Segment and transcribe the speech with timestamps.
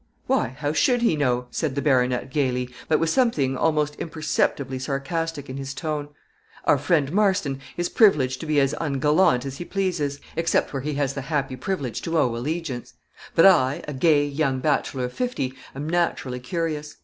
[0.25, 0.47] "Why!
[0.57, 5.57] how should he know," said the baronet, gaily, but with something almost imperceptibly sarcastic in
[5.57, 6.07] his tone.
[6.65, 10.95] "Our friend, Marston, is privileged to be as ungallant as he pleases, except where he
[10.95, 12.95] has the happy privilege to owe allegiance;
[13.35, 16.95] but I, a gay young bachelor of fifty, am naturally curious.